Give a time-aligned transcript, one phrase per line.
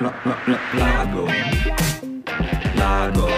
[0.00, 0.12] la,
[3.14, 3.35] la,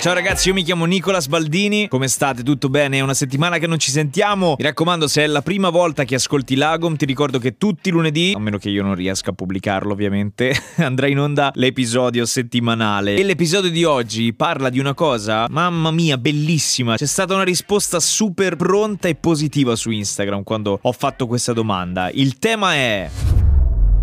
[0.00, 1.88] Ciao ragazzi, io mi chiamo Nicola Sbaldini.
[1.88, 2.44] Come state?
[2.44, 2.98] Tutto bene?
[2.98, 4.54] È una settimana che non ci sentiamo.
[4.56, 7.92] Mi raccomando, se è la prima volta che ascolti Lagom, ti ricordo che tutti i
[7.92, 13.16] lunedì, a meno che io non riesca a pubblicarlo ovviamente, andrà in onda l'episodio settimanale.
[13.16, 16.94] E l'episodio di oggi parla di una cosa, mamma mia, bellissima.
[16.94, 22.08] C'è stata una risposta super pronta e positiva su Instagram quando ho fatto questa domanda.
[22.10, 23.10] Il tema è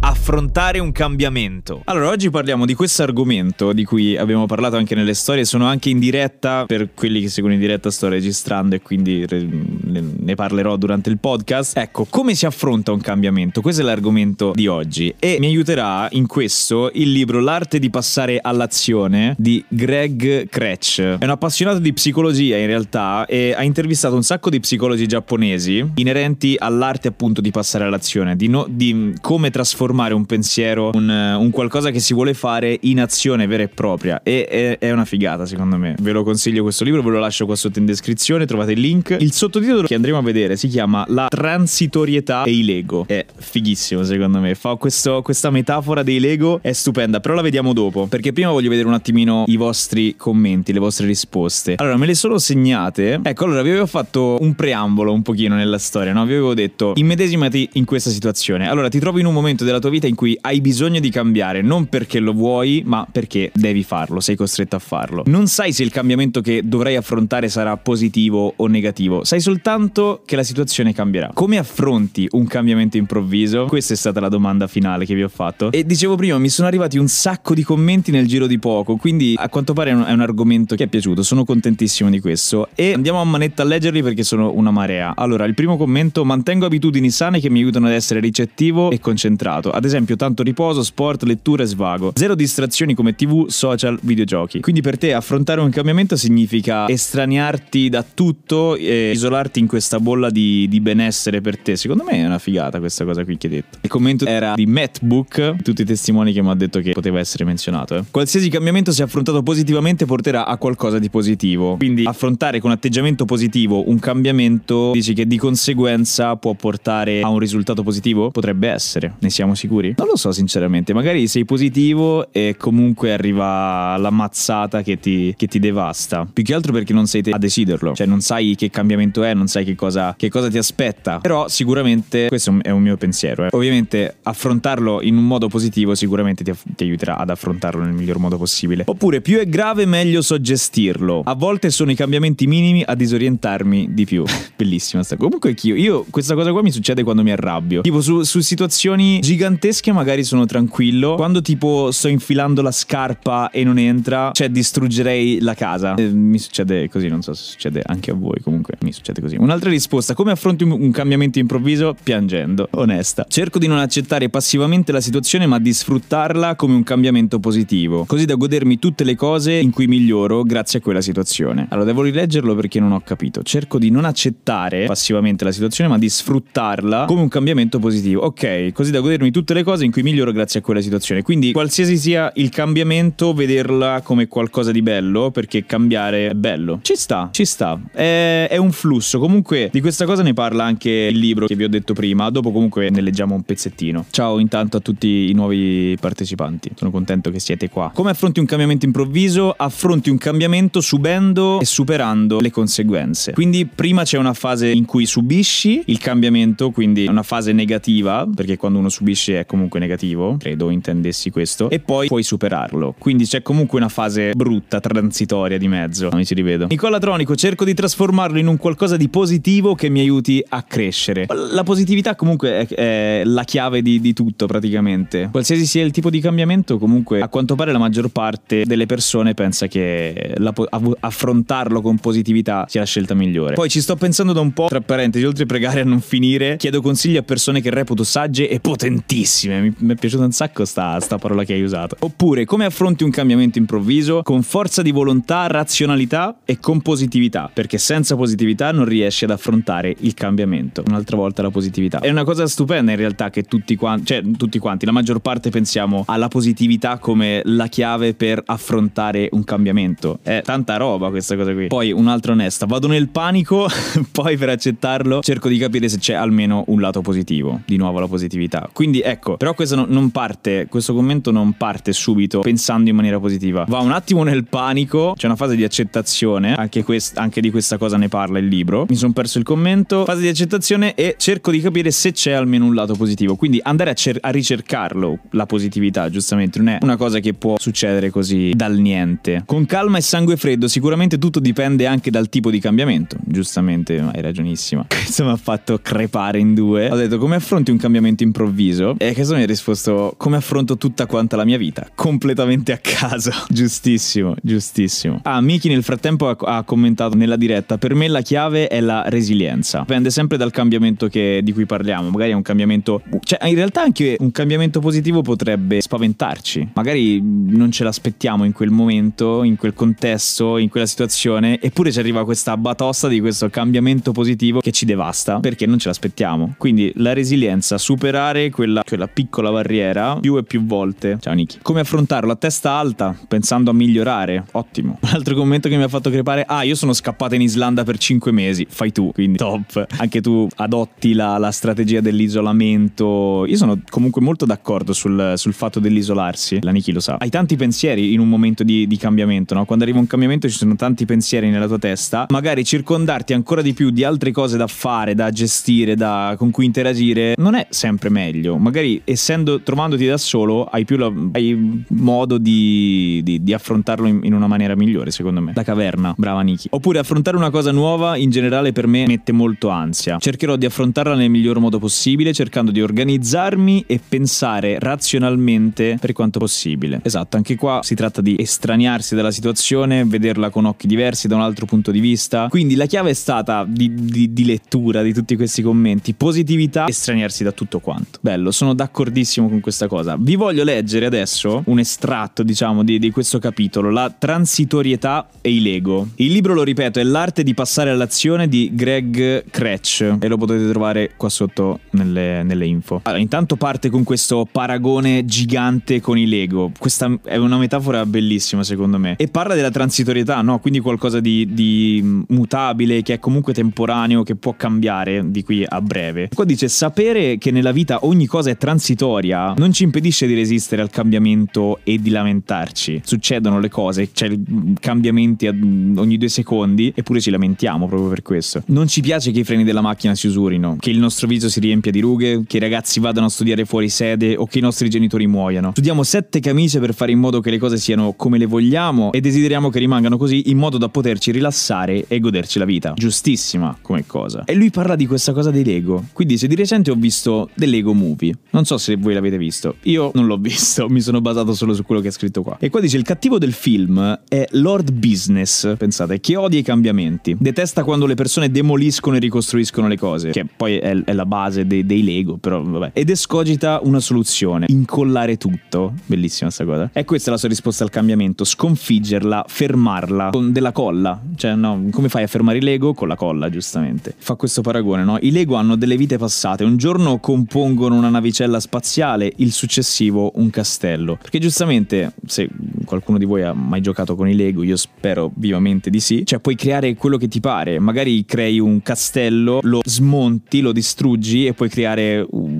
[0.05, 1.81] affrontare un cambiamento.
[1.85, 5.89] Allora, oggi parliamo di questo argomento di cui abbiamo parlato anche nelle storie, sono anche
[5.89, 11.09] in diretta per quelli che seguono in diretta sto registrando e quindi ne parlerò durante
[11.09, 11.75] il podcast.
[11.75, 13.61] Ecco, come si affronta un cambiamento?
[13.61, 18.37] Questo è l'argomento di oggi e mi aiuterà in questo il libro L'arte di passare
[18.39, 20.99] all'azione di Greg Kretsch.
[21.01, 25.83] È un appassionato di psicologia in realtà e ha intervistato un sacco di psicologi giapponesi
[25.95, 31.09] inerenti all'arte appunto di passare all'azione, di, no, di come trasformare trasformare un pensiero, un,
[31.09, 34.21] un, qualcosa che si vuole fare in azione vera e propria.
[34.21, 35.95] E è, è, una figata, secondo me.
[35.99, 39.15] Ve lo consiglio questo libro, ve lo lascio qua sotto in descrizione, trovate il link.
[39.19, 43.05] Il sottotitolo che andremo a vedere si chiama La transitorietà dei Lego.
[43.07, 44.53] È fighissimo, secondo me.
[44.55, 48.07] Fa questo, questa metafora dei Lego, è stupenda, però la vediamo dopo.
[48.07, 51.75] Perché prima voglio vedere un attimino i vostri commenti, le vostre risposte.
[51.77, 53.19] Allora, me le sono segnate.
[53.23, 56.25] Ecco, allora vi avevo fatto un preambolo un pochino nella storia, no?
[56.25, 58.67] Vi avevo detto, immedesimati in questa situazione.
[58.67, 61.11] Allora, ti trovi in un momento della tua tua vita in cui hai bisogno di
[61.11, 65.23] cambiare, non perché lo vuoi, ma perché devi farlo, sei costretto a farlo.
[65.27, 70.35] Non sai se il cambiamento che dovrai affrontare sarà positivo o negativo, sai soltanto che
[70.35, 71.29] la situazione cambierà.
[71.33, 73.65] Come affronti un cambiamento improvviso?
[73.65, 75.71] Questa è stata la domanda finale che vi ho fatto.
[75.71, 79.35] E dicevo prima, mi sono arrivati un sacco di commenti nel giro di poco, quindi
[79.37, 82.69] a quanto pare è un, argomento che è piaciuto, sono contentissimo di questo.
[82.73, 85.13] E andiamo a manetta a leggerli perché sono una marea.
[85.15, 89.73] Allora, il primo commento, mantengo abitudini sane che mi aiutano ad essere ricettivo e concentrato
[89.75, 92.13] ad esempio tanto riposo, sport, lettura e svago.
[92.15, 94.61] Zero distrazioni come tv, social, videogiochi.
[94.61, 100.29] Quindi per te affrontare un cambiamento significa estraniarti da tutto e isolarti in questa bolla
[100.29, 101.75] di, di benessere per te.
[101.75, 103.77] Secondo me è una figata questa cosa qui che hai detto.
[103.81, 107.43] Il commento era di MacBook, tutti i testimoni che mi hanno detto che poteva essere
[107.43, 107.97] menzionato.
[107.97, 108.03] Eh.
[108.09, 111.75] Qualsiasi cambiamento se affrontato positivamente porterà a qualcosa di positivo.
[111.75, 117.39] Quindi affrontare con atteggiamento positivo un cambiamento dici che di conseguenza può portare a un
[117.39, 118.31] risultato positivo?
[118.31, 119.93] Potrebbe essere, ne siamo sicuri sicuri?
[119.97, 125.47] Non lo so sinceramente, magari sei positivo e comunque arriva la mazzata che ti, che
[125.47, 126.27] ti devasta.
[126.31, 129.33] Più che altro perché non sei te a deciderlo, cioè non sai che cambiamento è,
[129.33, 131.19] non sai che cosa, che cosa ti aspetta.
[131.19, 133.45] Però sicuramente questo è un mio pensiero.
[133.45, 133.49] Eh.
[133.51, 138.37] Ovviamente affrontarlo in un modo positivo sicuramente ti, ti aiuterà ad affrontarlo nel miglior modo
[138.37, 138.83] possibile.
[138.85, 141.23] Oppure più è grave meglio soggestirlo.
[141.25, 144.23] A volte sono i cambiamenti minimi a disorientarmi di più.
[144.55, 145.17] Bellissima sta.
[145.17, 147.81] Comunque io, io questa cosa qua mi succede quando mi arrabbio.
[147.81, 151.15] Tipo su, su situazioni giganti gigantesche magari sono tranquillo.
[151.15, 155.95] Quando tipo sto infilando la scarpa e non entra, cioè distruggerei la casa.
[155.95, 159.35] Eh, mi succede così, non so se succede anche a voi, comunque mi succede così.
[159.37, 161.95] Un'altra risposta, come affronti un cambiamento improvviso?
[162.01, 163.25] Piangendo, onesta.
[163.27, 168.25] Cerco di non accettare passivamente la situazione, ma di sfruttarla come un cambiamento positivo, così
[168.25, 171.67] da godermi tutte le cose in cui miglioro grazie a quella situazione.
[171.69, 173.43] Allora devo rileggerlo perché non ho capito.
[173.43, 178.23] Cerco di non accettare passivamente la situazione, ma di sfruttarla come un cambiamento positivo.
[178.23, 181.21] Ok, così da godermi tutte le cose in cui miglioro grazie a quella situazione.
[181.21, 186.79] Quindi, qualsiasi sia il cambiamento, vederla come qualcosa di bello, perché cambiare è bello.
[186.81, 187.77] Ci sta, ci sta.
[187.91, 189.19] È, è un flusso.
[189.19, 192.29] Comunque, di questa cosa ne parla anche il libro che vi ho detto prima.
[192.29, 194.05] Dopo, comunque, ne leggiamo un pezzettino.
[194.09, 196.71] Ciao intanto a tutti i nuovi partecipanti.
[196.75, 197.91] Sono contento che siete qua.
[197.93, 199.51] Come affronti un cambiamento improvviso?
[199.51, 203.33] Affronti un cambiamento subendo e superando le conseguenze.
[203.33, 208.55] Quindi, prima c'è una fase in cui subisci il cambiamento, quindi una fase negativa, perché
[208.55, 212.95] quando uno subisce è comunque negativo, credo intendessi questo, e poi puoi superarlo.
[212.97, 216.09] Quindi c'è comunque una fase brutta, transitoria di mezzo.
[216.13, 216.67] Mi ci rivedo.
[216.67, 221.25] Nicola Tronico, cerco di trasformarlo in un qualcosa di positivo che mi aiuti a crescere.
[221.51, 225.29] La positività comunque è, è la chiave di, di, tutto praticamente.
[225.31, 229.33] Qualsiasi sia il tipo di cambiamento, comunque a quanto pare la maggior parte delle persone
[229.33, 230.53] pensa che la,
[230.99, 233.55] affrontarlo con positività sia la scelta migliore.
[233.55, 236.57] Poi ci sto pensando da un po', tra parentesi, oltre a pregare a non finire,
[236.57, 239.61] chiedo consigli a persone che reputo sagge e potentissime tantissime.
[239.61, 241.95] Mi, mi è piaciuta un sacco sta, sta parola che hai usato.
[241.99, 244.21] Oppure, come affronti un cambiamento improvviso?
[244.23, 247.49] Con forza di volontà, razionalità e con positività.
[247.51, 250.83] Perché senza positività non riesci ad affrontare il cambiamento.
[250.87, 251.99] Un'altra volta la positività.
[251.99, 255.49] È una cosa stupenda in realtà che tutti quanti, cioè tutti quanti, la maggior parte
[255.49, 260.19] pensiamo alla positività come la chiave per affrontare un cambiamento.
[260.21, 261.67] È tanta roba questa cosa qui.
[261.67, 263.67] Poi un'altra onesta, vado nel panico,
[264.11, 267.61] poi per accettarlo cerco di capire se c'è almeno un lato positivo.
[267.65, 268.69] Di nuovo la positività.
[268.71, 273.65] Quindi ecco, però questo non parte, questo commento non parte subito pensando in maniera positiva.
[273.67, 277.77] Va un attimo nel panico, c'è una fase di accettazione, anche, quest- anche di questa
[277.77, 278.85] cosa ne parla il libro.
[278.89, 282.65] Mi sono perso il commento, fase di accettazione e cerco di capire se c'è almeno
[282.65, 283.35] un lato positivo.
[283.35, 287.57] Quindi andare a, cer- a ricercarlo, la positività, giustamente, non è una cosa che può
[287.59, 289.43] succedere così dal niente.
[289.45, 293.17] Con calma e sangue freddo, sicuramente tutto dipende anche dal tipo di cambiamento.
[293.21, 294.85] Giustamente, hai ragionissima.
[294.89, 296.89] Questo mi ha fatto crepare in due.
[296.89, 298.94] Ho detto come affronti un cambiamento improvviso?
[298.97, 303.31] E questo mi ha risposto come affronto tutta quanta la mia vita, completamente a caso.
[303.49, 305.19] giustissimo, giustissimo.
[305.23, 309.03] Ah, Miki nel frattempo ha, ha, commentato nella diretta, per me la chiave è la
[309.07, 309.79] resilienza.
[309.79, 313.01] Dipende sempre dal cambiamento che, di cui parliamo, magari è un cambiamento...
[313.21, 316.69] Cioè, in realtà anche un cambiamento positivo potrebbe spaventarci.
[316.73, 321.99] Magari non ce l'aspettiamo in quel momento, in quel contesto, in quella situazione, eppure ci
[321.99, 326.55] arriva questa batosta di questo cambiamento positivo che ci devasta, perché non ce l'aspettiamo.
[326.57, 331.17] Quindi la resilienza, superare quella, quella piccola barriera più e più volte.
[331.19, 331.59] Ciao Niki.
[331.61, 334.45] Come affrontarlo a testa alta, pensando a migliorare?
[334.51, 334.99] Ottimo.
[335.01, 337.97] Un altro commento che mi ha fatto crepare, ah io sono scappata in Islanda per
[337.97, 339.85] 5 mesi, fai tu, quindi top.
[339.97, 343.45] Anche tu adotti la, la strategia dell'isolamento.
[343.47, 347.17] Io sono comunque molto d'accordo sul, sul fatto dell'isolarsi, la Niki lo sa.
[347.19, 349.65] Hai tanti pensieri in un momento di, di cambiamento, no?
[349.65, 353.73] Quando arriva un cambiamento ci sono tanti pensieri nella tua testa, magari circondarti ancora di
[353.73, 358.09] più di altre cose da fare, da gestire, da, con cui interagire, non è sempre
[358.09, 358.57] meglio.
[358.57, 364.21] Magari essendo, trovandoti da solo, hai più la, hai modo di, di, di affrontarlo in,
[364.23, 365.53] in, una maniera migliore, secondo me.
[365.55, 366.67] La caverna, brava Niki.
[366.71, 370.17] Oppure affrontare una cosa nuova in generale per me mette molto ansia.
[370.19, 376.39] Cercherò di affrontarla nel miglior modo possibile, cercando di organizzarmi e pensare razionalmente per quanto
[376.39, 376.99] possibile.
[377.03, 381.41] Esatto, anche qua si tratta di estraniarsi dalla situazione, vederla con occhi diversi da un
[381.41, 382.47] altro punto di vista.
[382.49, 387.51] Quindi la chiave è stata di, di lettura di tutti questi commenti, positività, estraniarsi da
[387.51, 388.19] tutto quanto.
[388.21, 390.15] Bello, sono d'accordissimo con questa cosa.
[390.19, 395.61] Vi voglio leggere adesso un estratto, diciamo, di, di questo capitolo, la transitorietà e i
[395.61, 396.07] Lego.
[396.15, 400.67] Il libro, lo ripeto, è l'arte di passare all'azione di Greg Kretsch e lo potete
[400.69, 403.01] trovare qua sotto nelle, nelle info.
[403.03, 406.71] Allora, intanto parte con questo paragone gigante con i Lego.
[406.77, 409.15] Questa è una metafora bellissima secondo me.
[409.17, 410.59] E parla della transitorietà, no?
[410.59, 415.81] Quindi qualcosa di, di mutabile, che è comunque temporaneo, che può cambiare di qui a
[415.81, 416.29] breve.
[416.33, 420.81] Qua dice sapere che nella vita ogni cosa è transitoria non ci impedisce di resistere
[420.81, 423.01] al cambiamento e di lamentarci.
[423.03, 424.31] Succedono le cose, c'è
[424.79, 428.63] cambiamenti ogni due secondi, eppure ci lamentiamo proprio per questo.
[428.67, 431.59] Non ci piace che i freni della macchina si usurino, che il nostro viso si
[431.59, 434.89] riempia di rughe, che i ragazzi vadano a studiare fuori sede o che i nostri
[434.89, 435.71] genitori muoiano.
[435.71, 439.21] Studiamo sette camicie per fare in modo che le cose siano come le vogliamo e
[439.21, 442.93] desideriamo che rimangano così in modo da poterci rilassare e goderci la vita.
[442.95, 444.43] Giustissima come cosa.
[444.45, 446.05] E lui parla di questa cosa dei Lego.
[446.13, 448.33] Qui dice di recente ho visto The Lego Movie.
[448.51, 449.75] Non so se voi l'avete visto.
[449.83, 452.57] Io non l'ho visto, mi sono basato solo su quello che è scritto qua.
[452.59, 457.35] E qua dice il cattivo del film è Lord Business, pensate, che odia i cambiamenti.
[457.39, 461.65] Detesta quando le persone demoliscono e ricostruiscono le cose, che poi è, è la base
[461.65, 462.91] dei, dei Lego, però vabbè.
[462.93, 465.93] Ed escogita una soluzione, incollare tutto.
[466.05, 466.89] Bellissima sta cosa.
[466.93, 471.21] E questa è la sua risposta al cambiamento, sconfiggerla, fermarla con della colla.
[471.35, 472.93] Cioè, no, come fai a fermare i Lego?
[472.93, 474.13] Con la colla, giustamente.
[474.17, 475.17] Fa questo paragone, no?
[475.19, 480.49] I Lego hanno delle vite passate, un giorno compongono una navicella spaziale, il successivo un
[480.49, 481.17] castello.
[481.21, 482.49] Perché giustamente, se
[482.85, 486.39] qualcuno di voi ha mai giocato con i Lego, io spero vivamente di sì, cioè
[486.39, 491.53] puoi creare quello che ti pare, magari crei un castello, lo smonti, lo distruggi e
[491.53, 492.54] puoi creare una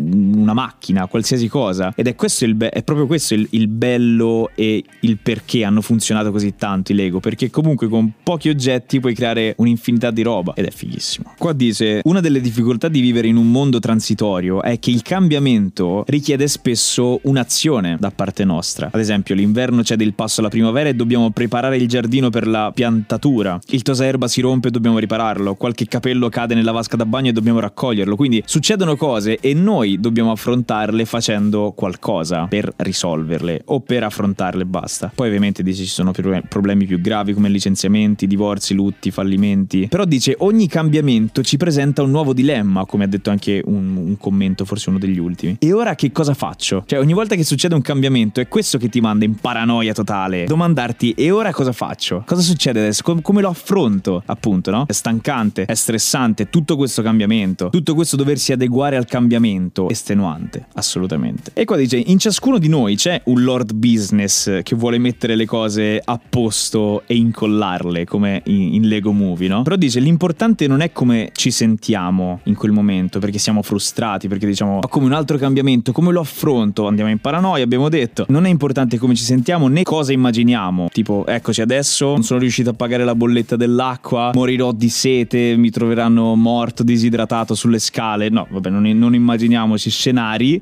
[0.56, 1.92] macchina, qualsiasi cosa.
[1.96, 5.82] Ed è, questo il be- è proprio questo il, il bello e il perché hanno
[5.82, 10.54] funzionato così tanto i Lego, perché comunque con pochi oggetti puoi creare un'infinità di roba
[10.56, 11.34] ed è fighissimo.
[11.38, 16.06] Qua dice, una delle difficoltà di vivere in un mondo transitorio è che il cambiamento
[16.08, 18.90] richiede spesso un'azione da parte nostra.
[18.92, 22.72] Ad esempio, l'inverno c'è del passo alla primavera e dobbiamo preparare il giardino per la
[22.74, 23.60] piantatura.
[23.68, 25.56] Il tosaerba si rompe e dobbiamo ripararlo.
[25.56, 28.16] Qualche capello cade nella vasca da bagno e dobbiamo raccoglierlo.
[28.16, 34.62] Quindi succedono cose e noi dobbiamo affrontare affrontarle facendo qualcosa per risolverle o per affrontarle
[34.62, 35.12] e basta.
[35.14, 39.88] Poi ovviamente dice ci sono problemi più gravi come licenziamenti, divorzi, lutti, fallimenti.
[39.88, 44.18] Però dice ogni cambiamento ci presenta un nuovo dilemma, come ha detto anche un, un
[44.18, 45.58] commento, forse uno degli ultimi.
[45.60, 46.84] E ora che cosa faccio?
[46.86, 50.46] Cioè ogni volta che succede un cambiamento è questo che ti manda in paranoia totale.
[50.46, 52.24] Domandarti e ora cosa faccio?
[52.26, 53.02] Cosa succede adesso?
[53.02, 54.22] Com- come lo affronto?
[54.28, 54.86] Appunto, no?
[54.88, 60.25] È stancante, è stressante tutto questo cambiamento, tutto questo doversi adeguare al cambiamento, estenuante,
[60.74, 61.52] assolutamente.
[61.54, 65.46] E qua dice, in ciascuno di noi c'è un lord business che vuole mettere le
[65.46, 69.62] cose a posto e incollarle, come in, in Lego Movie, no?
[69.64, 74.46] Però dice, l'importante non è come ci sentiamo in quel momento, perché siamo frustrati, perché
[74.46, 76.88] diciamo, ho come un altro cambiamento, come lo affronto?
[76.88, 78.26] Andiamo in paranoia, abbiamo detto.
[78.30, 80.88] Non è importante come ci sentiamo né cosa immaginiamo.
[80.92, 85.70] Tipo, eccoci adesso, non sono riuscito a pagare la bolletta dell'acqua, morirò di sete, mi
[85.70, 88.30] troveranno morto, disidratato sulle scale.
[88.30, 90.14] No, vabbè, non, non immaginiamoci scenari,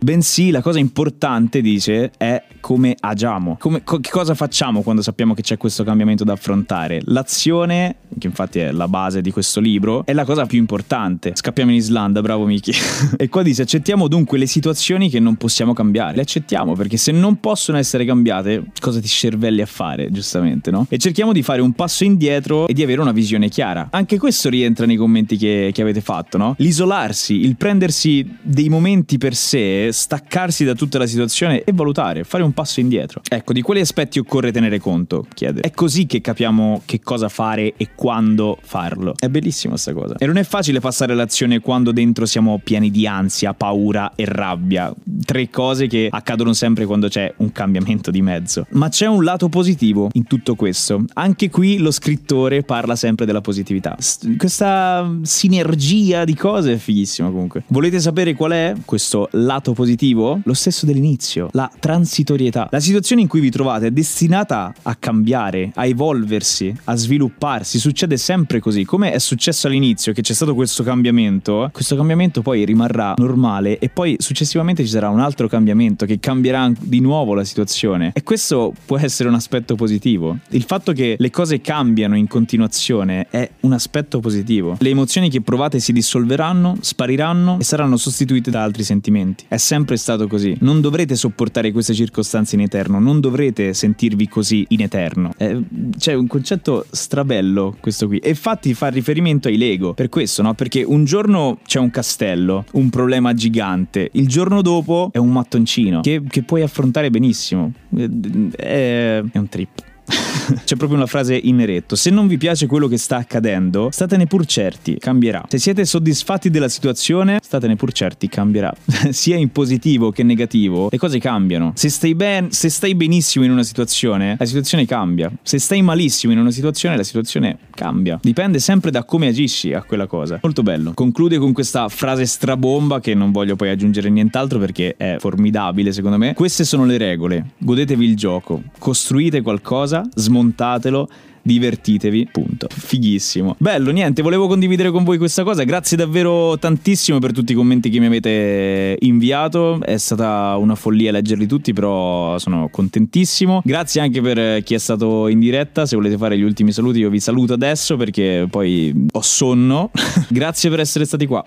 [0.01, 3.57] bensì la cosa importante, dice, è come agiamo.
[3.59, 7.01] Come, co- che cosa facciamo quando sappiamo che c'è questo cambiamento da affrontare?
[7.05, 11.33] L'azione, che infatti è la base di questo libro, è la cosa più importante.
[11.35, 12.73] Scappiamo in Islanda, bravo Miki.
[13.17, 16.15] e qua dice, accettiamo dunque le situazioni che non possiamo cambiare.
[16.15, 20.85] Le accettiamo perché se non possono essere cambiate, cosa ti cervelli a fare, giustamente, no?
[20.89, 23.89] E cerchiamo di fare un passo indietro e di avere una visione chiara.
[23.91, 26.55] Anche questo rientra nei commenti che, che avete fatto, no?
[26.57, 32.53] L'isolarsi, il prendersi dei momenti per staccarsi da tutta la situazione e valutare, fare un
[32.53, 33.21] passo indietro.
[33.27, 35.25] Ecco, di quali aspetti occorre tenere conto?
[35.33, 35.61] Chiede.
[35.61, 39.13] È così che capiamo che cosa fare e quando farlo.
[39.17, 40.15] È bellissima sta cosa.
[40.17, 44.93] E non è facile passare l'azione quando dentro siamo pieni di ansia, paura e rabbia.
[45.25, 48.65] Tre cose che accadono sempre quando c'è un cambiamento di mezzo.
[48.71, 51.03] Ma c'è un lato positivo in tutto questo.
[51.13, 53.97] Anche qui lo scrittore parla sempre della positività.
[54.37, 57.63] questa sinergia di cose è fighissima comunque.
[57.67, 60.39] Volete sapere qual è questo lato positivo?
[60.43, 62.67] Lo stesso dell'inizio, la transitorietà.
[62.71, 67.79] La situazione in cui vi trovate è destinata a cambiare, a evolversi, a svilupparsi.
[67.79, 68.83] Succede sempre così.
[68.83, 73.89] Come è successo all'inizio che c'è stato questo cambiamento, questo cambiamento poi rimarrà normale e
[73.89, 78.11] poi successivamente ci sarà un altro cambiamento che cambierà di nuovo la situazione.
[78.13, 80.37] E questo può essere un aspetto positivo.
[80.49, 84.77] Il fatto che le cose cambiano in continuazione è un aspetto positivo.
[84.79, 89.22] Le emozioni che provate si dissolveranno, spariranno e saranno sostituite da altri sentimenti.
[89.47, 90.55] È sempre stato così.
[90.61, 95.33] Non dovrete sopportare queste circostanze in eterno, non dovrete sentirvi così in eterno.
[95.37, 95.61] Eh,
[95.97, 98.17] c'è un concetto strabello questo qui.
[98.19, 99.93] E infatti fa riferimento ai Lego.
[99.93, 100.53] Per questo, no?
[100.53, 104.09] Perché un giorno c'è un castello, un problema gigante.
[104.13, 107.71] Il giorno dopo è un mattoncino che, che puoi affrontare benissimo.
[107.95, 108.09] Eh,
[108.55, 109.91] è, è un trip.
[110.63, 111.95] C'è proprio una frase in eretto.
[111.95, 115.45] Se non vi piace quello che sta accadendo, statene pur certi, cambierà.
[115.47, 118.73] Se siete soddisfatti della situazione, statene pur certi, cambierà.
[119.11, 121.71] Sia in positivo che negativo, le cose cambiano.
[121.75, 125.31] Se stai, ben, se stai benissimo in una situazione, la situazione cambia.
[125.41, 128.19] Se stai malissimo in una situazione, la situazione cambia.
[128.21, 130.39] Dipende sempre da come agisci a quella cosa.
[130.41, 130.93] Molto bello.
[130.93, 136.17] Conclude con questa frase strabomba che non voglio poi aggiungere nient'altro perché è formidabile secondo
[136.17, 136.33] me.
[136.33, 137.51] Queste sono le regole.
[137.57, 138.61] Godetevi il gioco.
[138.77, 141.09] Costruite qualcosa, smontate smontatelo
[141.45, 142.67] divertitevi, punto.
[142.69, 143.55] Fighissimo.
[143.59, 145.63] Bello, niente, volevo condividere con voi questa cosa.
[145.63, 149.79] Grazie davvero tantissimo per tutti i commenti che mi avete inviato.
[149.83, 153.61] È stata una follia leggerli tutti, però sono contentissimo.
[153.63, 155.85] Grazie anche per chi è stato in diretta.
[155.85, 159.91] Se volete fare gli ultimi saluti, io vi saluto adesso perché poi ho sonno.
[160.29, 161.45] Grazie per essere stati qua.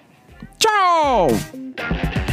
[0.59, 2.26] Ciao!